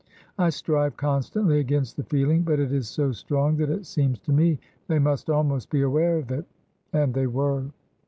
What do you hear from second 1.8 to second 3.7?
the feeling, but it is so strong that